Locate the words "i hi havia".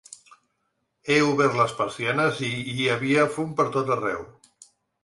2.51-3.31